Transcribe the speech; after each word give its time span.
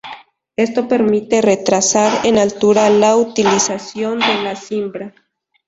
Esto 0.55 0.87
permite 0.87 1.43
retrasar 1.43 2.25
en 2.25 2.39
altura 2.39 2.89
la 2.89 3.15
utilización 3.15 4.17
de 4.17 4.41
la 4.41 4.55
cimbra. 4.55 5.13